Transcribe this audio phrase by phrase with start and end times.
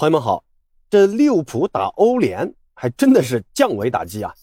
[0.00, 0.42] 朋友们好，
[0.88, 4.34] 这利物浦打欧联还真的是降维打击啊！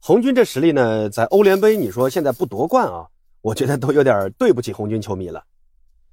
[0.00, 3.06] 红军这实力呢，在欧联杯你说现在不夺冠啊，
[3.40, 5.40] 我觉得都有点对不起红军球迷了。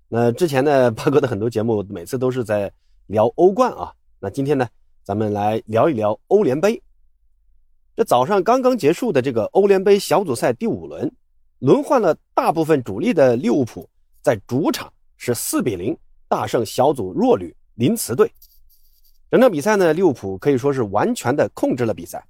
[0.08, 2.72] 那之前呢，八哥的很多节目每次都是在
[3.08, 4.68] 聊欧冠啊，那今天呢，
[5.02, 6.80] 咱们来聊一聊欧联杯。
[7.96, 11.12] 这早上刚刚结束的这个欧联杯小组赛第五轮，
[11.58, 13.90] 轮换了大部分主力的利物浦，
[14.22, 15.98] 在主场是四比零
[16.28, 18.32] 大胜小组弱旅林茨队。
[19.32, 22.26] 整场比赛呢，利物浦可以说是完全的控制了比赛，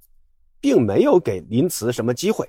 [0.60, 2.48] 并没有给林茨什么机会。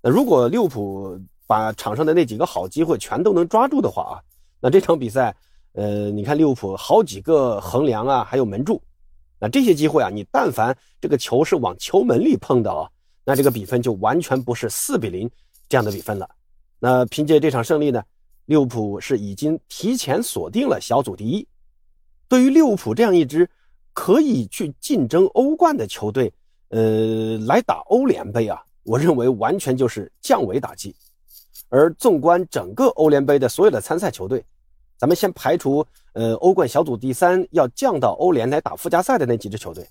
[0.00, 4.14] 那如果利物浦把场上的那几个好机会全都能抓住的话啊，
[4.60, 5.34] 那这场比赛，
[5.72, 8.80] 呃，你看利物浦好几个横梁啊，还有门柱，
[9.38, 12.88] 那这些机会啊，你但凡这个球是往球门里碰的啊，
[13.24, 15.28] 那这个比分就完全不是四比零
[15.68, 16.30] 这样的比分了。
[16.78, 18.02] 那凭借这场胜利呢，
[18.46, 21.46] 利物浦是已经提前锁定了小组第一。
[22.28, 23.50] 对于利物浦这样一支。
[23.92, 26.32] 可以去竞争欧冠的球队，
[26.68, 30.94] 呃，来打欧联杯啊，我认为完全就是降维打击。
[31.68, 34.44] 而纵观整个欧联杯的所有的参赛球队，
[34.98, 39.86] 咱们先排除呃欧冠小组第三要降到欧联来打附加赛的那几支球队，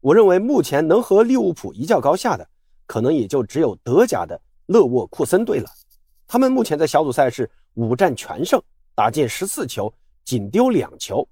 [0.00, 2.46] 我认为目前能和利物浦一较高下的，
[2.86, 5.68] 可能也就只有德甲的勒沃库森队了。
[6.26, 8.62] 他们目前在小组赛是五战全胜，
[8.94, 9.92] 打进十四球，
[10.24, 11.26] 仅丢两球。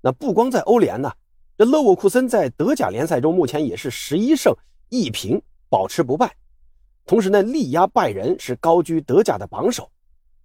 [0.00, 1.10] 那不光在欧联呢。
[1.58, 4.54] 这勒沃库森在德甲联赛中目前也是十一胜
[4.90, 5.40] 一平，
[5.70, 6.30] 保持不败。
[7.06, 9.90] 同时呢，力压拜仁是高居德甲的榜首。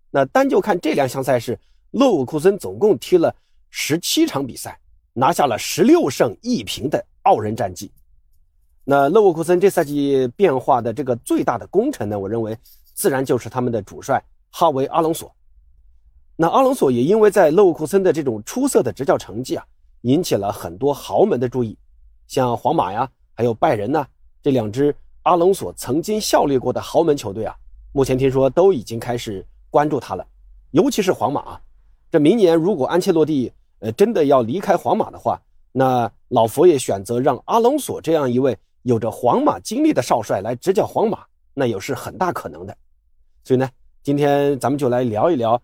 [0.09, 1.59] 那单就看这两项赛事，
[1.91, 3.35] 勒沃库森总共踢了
[3.69, 4.79] 十七场比赛，
[5.11, 7.91] 拿下了十六胜一平的傲人战绩。
[8.85, 12.57] 那勒沃库森这赛季变化的这个最大的功臣呢，我认为
[12.93, 15.29] 自然就是他们的主帅哈维阿隆索。
[16.37, 19.65] 那阿隆索也因为在勒沃库森的这种出色的执教成绩啊。
[20.01, 21.77] 引起了很多豪门的注意，
[22.27, 24.05] 像皇马呀，还有拜仁呐，
[24.41, 27.55] 这两支阿隆索曾经效力过的豪门球队啊，
[27.91, 30.25] 目前听说都已经开始关注他了。
[30.71, 31.61] 尤其是皇马，啊
[32.09, 35.39] 这明年如果安切洛蒂呃真的要离开皇马的话，
[35.71, 41.19] 那老佛爷选择让阿隆索这样一位有着皇马经历的少帅来执教皇马，
[41.53, 42.75] 那也是很大可能的。
[43.43, 43.69] 所以呢，
[44.01, 45.61] 今天咱们就来聊一聊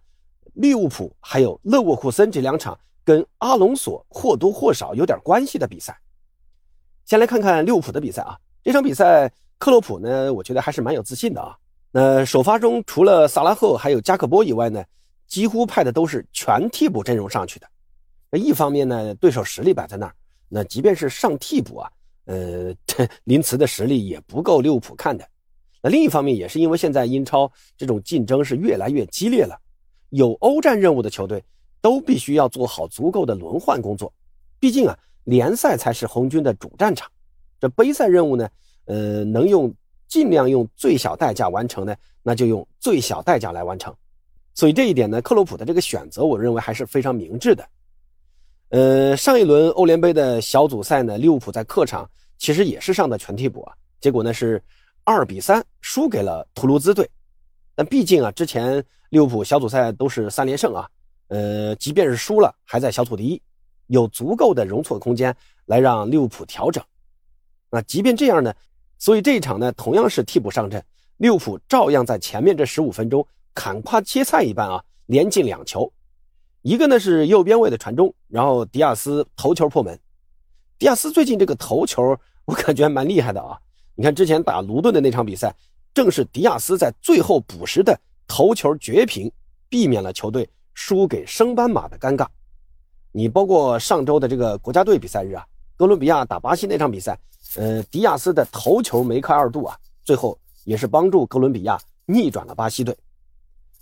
[0.53, 2.77] 利物浦还有勒沃库森这两场。
[3.07, 5.97] 跟阿隆索或多或少有点关系的比赛，
[7.05, 8.37] 先来看看利物浦的比赛啊。
[8.61, 11.55] 这场比赛，克洛普呢，我觉得还是蛮有自信的啊。
[11.89, 14.83] 那首发中除了萨拉赫还有加克波以外呢，
[15.25, 17.67] 几乎派的都是全替补阵容上去的。
[18.29, 20.13] 那一方面呢，对手实力摆在那儿，
[20.49, 21.89] 那即便是上替补啊，
[22.25, 22.75] 呃，
[23.23, 25.25] 林茨的实力也不够利物浦看的。
[25.81, 29.57] 那另一方面也是因为现在英超这种竞争是越来越激烈了，
[30.09, 31.41] 有欧战任务的球队。
[31.81, 34.11] 都必须要做好足够的轮换工作，
[34.59, 37.09] 毕竟啊，联赛才是红军的主战场。
[37.59, 38.49] 这杯赛任务呢，
[38.85, 39.73] 呃，能用
[40.07, 43.93] 尽量用最小代价完成呢，那就用最小代价来完成。
[44.53, 47.67] 所以这一点呢，克洛普的这个选择，我认为还是非常明智的。
[48.69, 54.61] 呃，上一轮欧联杯的小组赛呢，利物浦在客场其实也是上的全替补啊，结果呢是
[55.03, 57.09] 二比三输给了图卢兹队。
[57.75, 60.89] 但毕竟啊，之前利物浦小组赛都是三连胜啊。
[61.27, 63.41] 呃，即便是输了，还在小组第一，
[63.87, 66.83] 有足够的容错空间来让利物浦调整。
[67.69, 68.53] 那即便这样呢，
[68.97, 70.83] 所以这一场呢，同样是替补上阵，
[71.17, 75.91] 利物浦照样在前面这十五分钟砍瓜切菜一般啊，连进两球。
[76.61, 79.97] 一个呢是右边位的传中，然后迪亚斯头球破门。
[80.79, 83.57] 迪亚斯最近这个头球，我感觉还蛮厉害的啊。
[83.95, 85.53] 你看之前打卢顿的那场比赛，
[85.93, 89.31] 正是迪亚斯在最后补时的头球绝平，
[89.69, 90.47] 避免了球队。
[90.77, 92.27] 输给升班马的尴尬，
[93.11, 95.43] 你包括上周的这个国家队比赛日啊，
[95.75, 97.17] 哥伦比亚打巴西那场比赛，
[97.55, 102.95] 呃，迪亚斯的头球梅开二度啊，最后也是帮助哥伦比亚逆转了巴西队。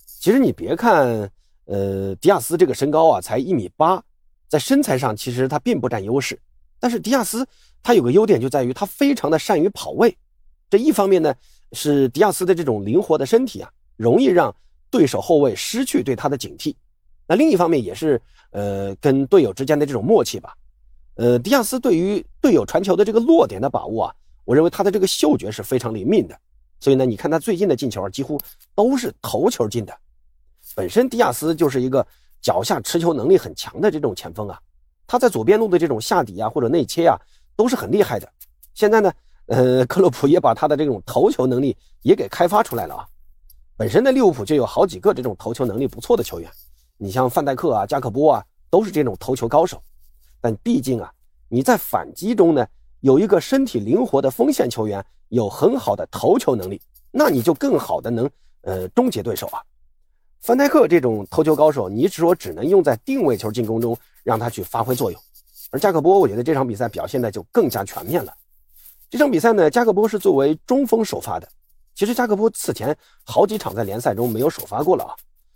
[0.05, 1.29] 其实你别看，
[1.65, 4.01] 呃，迪亚斯这个身高啊，才一米八，
[4.47, 6.39] 在身材上其实他并不占优势，
[6.79, 7.45] 但是迪亚斯
[7.83, 10.17] 他有个优点就在于他非常的善于跑位，
[10.69, 11.35] 这一方面呢
[11.73, 14.55] 是迪亚斯的这种灵活的身体啊，容易让
[14.89, 16.73] 对手后卫失去对他的警惕。
[17.27, 20.53] 那另一方面也是，呃，跟队友之间的这种默契吧。
[21.15, 26.37] 呃，迪亚斯对于队友传球的这个落点的把握啊，我认为他的这个嗅觉是非常灵敏的。
[26.79, 28.39] 所以呢，你看他最近的进球几乎
[28.75, 29.97] 都是头球进的。
[30.75, 32.05] 本身迪亚斯就是一个
[32.41, 34.59] 脚下持球能力很强的这种前锋啊，
[35.07, 37.17] 他在左边路的这种下底啊或者内切啊
[37.55, 38.29] 都是很厉害的。
[38.73, 39.13] 现在呢，
[39.47, 43.07] 呃，克洛普也把他的这种头球能力也给开发出来了啊。
[43.77, 46.51] 本身的利物浦就有好几个这种头球能力不错的球员。
[46.97, 49.81] 你像范戴克啊、加克波啊，都是这种头球高手。
[50.39, 51.11] 但毕竟啊，
[51.49, 52.65] 你在反击中呢，
[53.01, 56.81] 有一个身体灵活的锋线球员，有很好的投球能力，
[57.11, 58.29] 那你就更好的能
[58.61, 59.61] 呃终结对手啊。
[60.41, 65.19] 范戴克这种投球高手，你只说只能用在定位球进攻中让他去发挥作用，
[65.71, 68.31] 而加克波，我觉得这场比赛表现的就更加全面了。
[69.09, 71.47] 这场比赛呢，加克波是作为中锋首发的。
[71.95, 75.15] 其实加克波此前好几场在联赛中没有首发过了啊，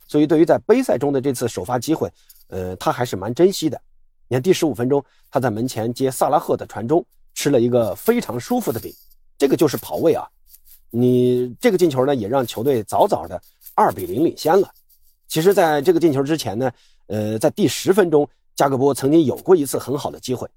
[0.09, 2.11] 所以对于在杯赛中的这次首发机会，
[2.47, 3.79] 呃，他还是蛮珍惜的。
[4.27, 8.91] 你看第十五分钟，他在门前接萨拉赫的传中，吃了一个非常舒服的饼，
[9.37, 10.27] 这个就是跑位啊。
[10.89, 13.39] 你这个进球呢，也让球队早早的
[13.75, 14.69] 二比零领先了。
[15.27, 16.71] 其实，在这个进球之前呢，
[17.05, 20.49] 呃，在第十分钟，加克波曾经有过一次很好的机会，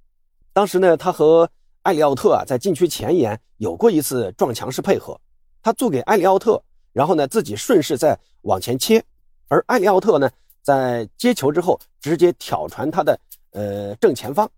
[0.54, 1.46] 当时呢，他和
[1.82, 5.20] 埃里奥特啊在禁区前沿有过一次撞墙式配合，
[5.62, 6.62] 他做给埃里奥特，
[6.94, 9.04] 然后呢自己顺势再往前切，
[9.48, 10.30] 而埃里奥特呢
[10.62, 13.18] 在接球之后直接挑传他的。
[13.52, 14.50] 呃，正前方，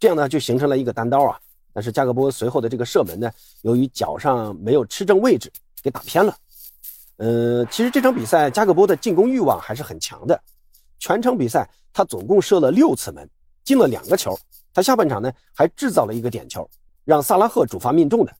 [0.00, 1.38] 这样呢就形成了一个单刀啊。
[1.72, 3.30] 但是加格波随后的这个射门呢，
[3.62, 5.48] 由于脚上没有吃正位置，
[5.80, 6.36] 给打偏了。
[7.18, 10.38] 呃，其实这场比赛加格波的进攻欲望还是很强的，
[10.98, 13.28] 全场比赛他总共射了六次门，
[13.62, 14.36] 进了两个球。
[14.74, 16.68] 他下半场呢还制造了一个点球，
[17.04, 18.34] 让萨拉赫主罚命中的。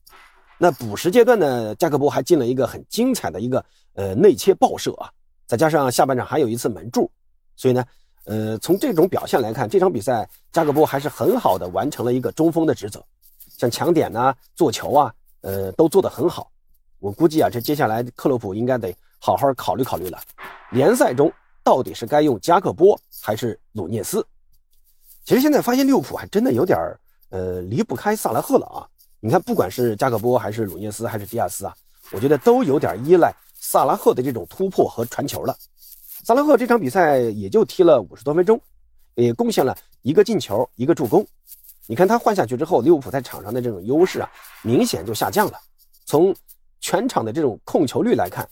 [0.57, 3.63] 那补时阶段呢，加格波还进了一个很精彩的一个
[3.93, 5.09] 呃内切爆射啊，
[5.47, 7.09] 再加上下半场还有一次门柱，
[7.55, 7.83] 所以呢。
[8.25, 13.03] 呃，从这种表现来看，这场比赛加格波还是很好的完成了一个中锋的职责，
[13.57, 16.49] 像抢点呐、做球啊，呃，都做得很好。
[16.99, 20.17] 我估计啊，这接下来克洛普应该得好好考虑考虑了，
[20.71, 21.29] 联赛中
[21.65, 24.25] 到底是该用加克波还是鲁涅斯？
[25.25, 26.79] 其实现在发现利物浦还真的有点
[27.27, 28.87] 呃离不开萨拉赫了啊！
[29.19, 31.75] 你看，不管是加克波还是鲁涅斯还是迪亚斯啊，
[32.13, 33.35] 我觉得都有点依赖
[33.65, 35.55] 萨拉赫的这种突破和传球了。
[36.25, 38.59] 萨拉赫这场比赛也就踢了五十多分钟，
[39.15, 41.25] 也贡献了一个进球，一个助攻。
[41.87, 44.29] 你看他换下去之后，利物浦在场上的这种优势啊，
[44.63, 45.57] 明显就下降了。
[46.05, 46.35] 从
[46.81, 48.47] 全场的这种控球率来看，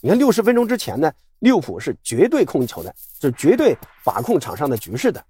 [0.00, 5.24] 你看六十分钟之前呢，利物浦是绝对控球的，是绝对把控场上的局势的。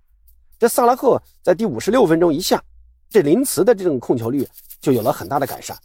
[0.59, 2.63] 这萨拉赫在第五十六分钟一下，
[3.11, 4.49] 这林茨的这种控球率
[4.81, 5.79] 就有了很大的改善。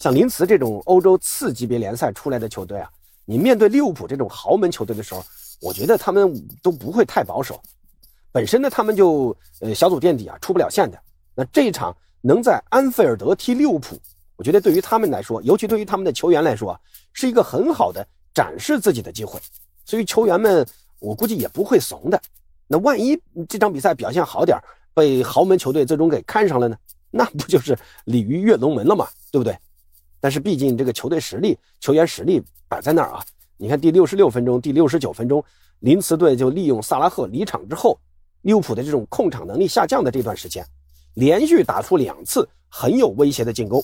[0.00, 2.90] 像林茨这种欧洲次级别联赛出来的球队啊。
[3.26, 5.22] 你面对利物浦这种豪门球队的时候，
[5.60, 7.60] 我觉得他们都不会太保守。
[8.32, 10.98] 本身呢，他们就呃小组垫底啊，出不了线的。
[11.34, 14.00] 那这一场能在安菲尔德踢利物浦，
[14.36, 16.80] 我觉得对于他们来说，尤其对于他们的球员来说啊，
[17.12, 19.38] 是一个很好的展示自己的机会。
[19.84, 20.66] 所以球员们，
[20.98, 22.20] 我估计也不会怂的。
[22.66, 24.58] 那万一这场比赛表现好点，
[24.94, 26.76] 被豪门球队最终给看上了呢？
[27.12, 29.06] 那不就是鲤鱼跃龙门了吗？
[29.30, 29.56] 对不对？
[30.20, 33.24] 但是毕竟这个球队实力、球员实力摆在那儿啊！
[33.56, 35.42] 你看第六十六分钟、第六十九分钟，
[35.80, 37.98] 林茨队就利用萨拉赫离场之后，
[38.42, 40.64] 利物浦的这种控场能力下降的这段时间，
[41.14, 43.82] 连续打出两次很有威胁的进攻。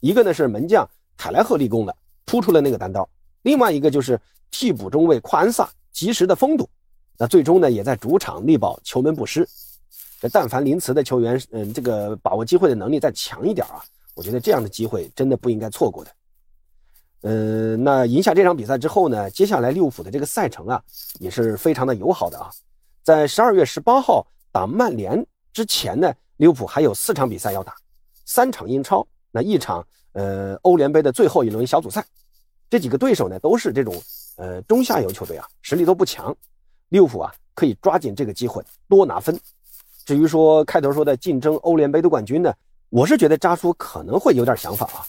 [0.00, 3.02] 一个呢是门将凯莱赫立功了，扑出了那个单刀；
[3.42, 6.68] 另外一个就是替补中卫夸恩萨及时的封堵。
[7.18, 9.48] 那最终呢，也在主场力保球门不失。
[10.20, 13.82] 这但凡林茨的球员，嗯，这个把握机会的能力再强一点啊！
[14.16, 16.10] 我觉得这样的机会真的不应该错过的。
[17.20, 20.82] 呃，那赢下这场比赛之后呢，接下来利物浦的这个赛程啊
[21.18, 22.50] 也是非常的友好的啊。
[23.02, 27.74] 在十二月十八号打曼联之前呢，利物浦还有四场比赛要打，
[28.24, 32.04] 三场英超，那一场呃欧联杯的最后一轮小组赛。
[32.70, 33.94] 这几个对手呢都是这种
[34.36, 36.34] 呃中下游球队啊，实力都不强。
[36.88, 39.38] 利物浦啊可以抓紧这个机会多拿分。
[40.04, 42.54] 至于说开头说的竞争欧联杯的冠军呢？
[42.90, 45.04] 我是觉得扎叔可能会有点想法啊！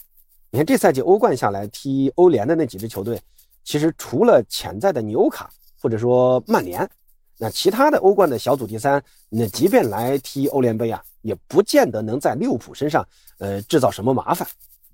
[0.50, 3.20] 你看这赛季欧冠下来踢欧联的那几支球队，
[3.62, 5.48] 其实除了潜在的纽卡
[5.80, 6.88] 或者说曼联，
[7.36, 13.06] 那其他的欧冠的小组第三，那即便来踢欧联杯啊，也不见得能在利物浦身上
[13.38, 14.46] 呃制造什么麻烦。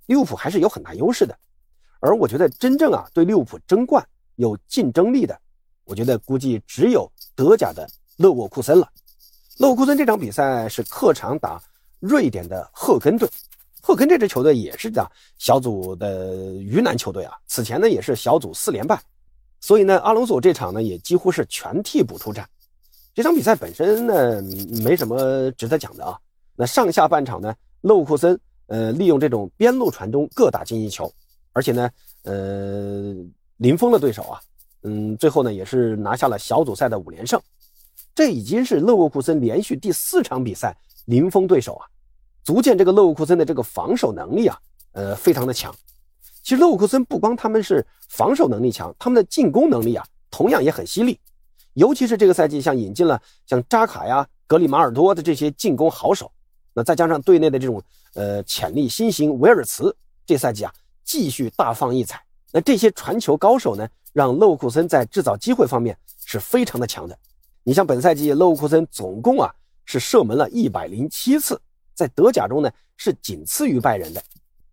[0.06, 1.34] 利物浦还是有很大优势的，
[2.00, 5.38] 而我觉得真正啊对利物浦争冠有竞争力的，
[5.84, 7.88] 我觉得估计只有德甲的
[8.18, 8.86] 勒沃库森了。
[9.56, 11.62] 勒沃库森这场比赛是客场打。
[12.04, 13.26] 瑞典的赫根队，
[13.80, 17.32] 赫根这支球队也是的小组的鱼腩球队啊。
[17.46, 19.00] 此前呢也是小组四连败，
[19.58, 22.46] 所以呢阿隆索这场呢也几乎是全替补出战。
[23.14, 24.42] 这场比赛本身呢
[24.82, 26.18] 没什么值得讲的啊。
[26.54, 31.10] 那上下半场呢，勒沃库森呃利用这种边路传中各打进一球，
[31.54, 31.90] 而且呢
[32.24, 33.14] 呃
[33.56, 34.40] 零封了对手啊，
[34.82, 37.40] 嗯最后呢也是拿下了小组赛的五连胜。
[38.14, 41.86] 这已经是勒沃库森连续第四场比赛零封对手啊。
[42.44, 44.58] 足见这个勒沃库森的这个防守能力啊，
[44.92, 45.74] 呃，非常的强。
[46.42, 51.18] 其实勒沃库森不光他们是防守能力强，他们的进攻能力啊，同样也很犀利。
[51.72, 56.30] 尤其是这个赛季，像引进了像扎卡呀、格里马尔多的这些进攻好手，
[56.74, 57.82] 那再加上队内的这种
[58.12, 59.96] 呃潜力新星维尔茨，
[60.26, 60.72] 这赛季啊
[61.02, 62.22] 继续大放异彩。
[62.52, 65.96] 那这些传球高手呢，让勒沃库森在制造机会方面
[66.26, 67.18] 是非常的强的。
[67.62, 69.50] 你像本赛季勒沃库森总共啊
[69.86, 71.60] 是射门了一百零七次，
[71.94, 74.22] 在德甲中呢是仅次于拜仁的。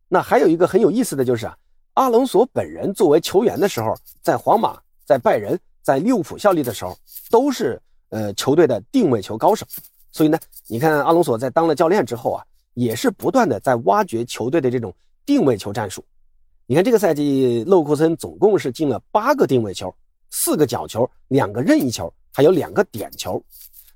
[0.07, 1.55] 那还有一个很有意思的就是啊，
[1.93, 6.97] 阿隆索本人作为球员的时候，在皇马、在拜仁、在利物浦效力的时候，
[7.29, 9.65] 都是呃球队的定位球高手。
[10.11, 10.37] 所以呢，
[10.67, 14.93] 你看阿隆索在当了教练之后啊，也是不断的在挖掘球队的这种
[15.25, 16.03] 定位球战术。
[16.65, 19.93] 你看这个赛季勒沃库森总共是进了八个定位球，
[20.29, 23.41] 四个角球，两个任意球，还有两个点球。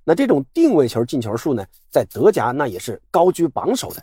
[0.08, 4.02] 那这种定位球进球数呢，在德甲那也是高居榜首的。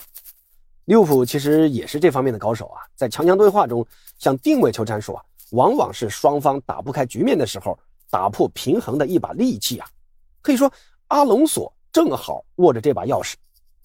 [0.86, 3.86] 利物浦其实也是这方面的高手啊，在强强对话中，
[4.18, 7.78] 像定位球战术啊，往往是双方打不开局面的时候，
[8.10, 9.88] 打破平衡的一把利器啊。
[10.40, 10.70] 可以说，
[11.06, 13.34] 阿隆索正好握着这把钥匙。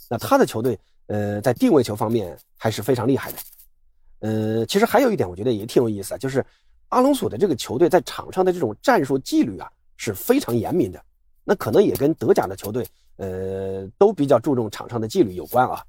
[0.10, 3.38] 那他的球队，呃，在定位球方面还是非常厉害的。
[4.22, 6.44] 呃，其实还有一点，我觉得也挺有意思啊，就是
[6.90, 11.00] 阿隆索的这个球队在场上的这种战术纪律啊，是非常严明的。
[11.50, 12.86] 那可能也跟德甲的球队，
[13.16, 15.82] 呃，都比较注重场上的纪律有关啊。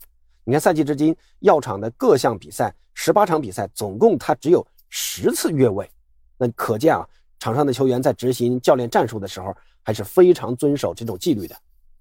[0.45, 5.91] 你看赛季至今，药厂的各项比赛十八场比赛，总共他只有十次越位，
[6.37, 7.05] 那可见啊，
[7.41, 11.57] 场上的球员在执行教练战术的时候，还是非常遵守这种纪律的。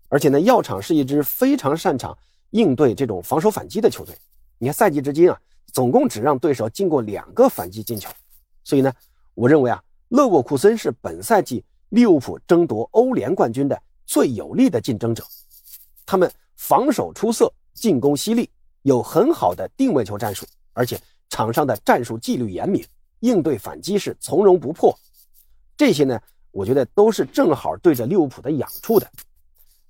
[0.07, 2.15] 而且呢，药厂是一支非常擅长
[2.51, 4.15] 应对这种防守反击的球队。
[4.59, 5.41] 你看赛季至今啊，
[5.73, 8.07] 总共只让对手进过两个反击进球。
[8.63, 8.93] 所以呢，
[9.33, 15.23] 我认为啊，勒沃库森是本赛季利物浦争夺欧联冠军的最有力的竞争者。
[16.05, 17.51] 他们防守出色。
[17.79, 18.49] 进攻犀利，
[18.81, 22.83] 有很好的定位球战术，而且场上的战术纪律严明，
[23.19, 24.97] 应对反击是从容不迫。
[25.77, 29.07] 这些呢，我觉得都是正好对着利物浦的痒处的。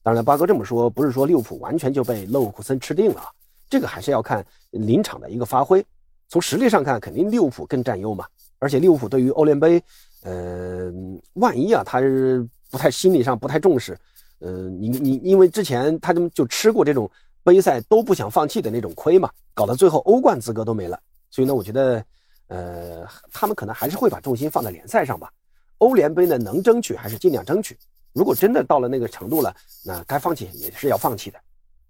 [0.03, 3.31] 当然，八哥这么说，不是说利物浦完全就被勒沃库森吃定了啊，
[3.69, 5.81] 这个还是要看临场的一个发挥。
[6.27, 8.27] 从实力上看，肯定利物浦更占优嘛。
[8.59, 9.81] 而且利物浦对于欧联杯，
[10.27, 10.91] 呃，
[11.35, 13.97] 万一啊，他是不太心理上不太重视，
[14.39, 17.09] 呃，你你因为之前他就就吃过这种。
[17.47, 20.99] 杯赛都不想放弃的那种亏嘛，搞到最后欧冠资格都没了。
[21.31, 22.03] 所以呢，我觉得，
[22.47, 25.31] 呃，他们可能还是会把重心放在联赛上吧。
[25.77, 27.77] 欧联杯呢，能争取还是尽量争取。
[28.11, 29.55] 如果真的到了那个程度了，
[29.85, 31.39] 那该放弃也是要放弃的。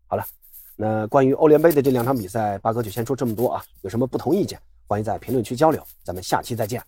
[0.06, 0.24] 好了，
[0.76, 3.66] 那关于欧联杯的这两场比赛，八哥就先说这么多啊。
[3.82, 5.84] 有什么不同意见，欢迎在评论区交流。
[6.04, 6.80] 咱们下期再见。